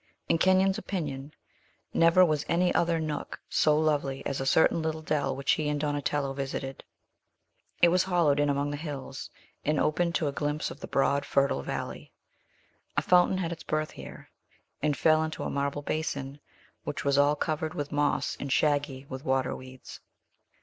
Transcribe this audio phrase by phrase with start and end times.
[0.27, 1.31] In Kenyon's opinion,
[1.93, 5.79] never was any other nook so lovely as a certain little dell which he and
[5.79, 6.83] Donatello visited.
[7.83, 9.29] It was hollowed in among the hills,
[9.63, 12.11] and open to a glimpse of the broad, fertile valley.
[12.97, 14.31] A fountain had its birth here,
[14.81, 16.39] and fell into a marble basin,
[16.83, 19.99] which was all covered with moss and shaggy with water weeds.